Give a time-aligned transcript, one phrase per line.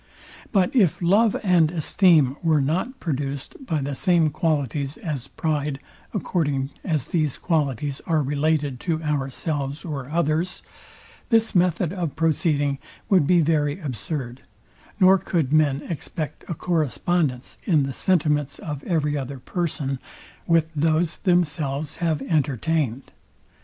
[0.51, 5.79] But if love and esteem were not produced by the same qualities as pride,
[6.11, 10.63] according as these qualities are related to ourselves or others,
[11.29, 12.79] this method of proceeding
[13.09, 14.41] would be very absurd,
[14.99, 19.99] nor could men expect a correspondence in the sentiments of every other person,
[20.47, 23.11] with those themselves have entertained.